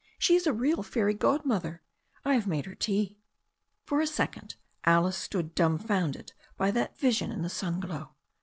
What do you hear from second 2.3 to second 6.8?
have made her tea." For a second Alice stood dumbfounded by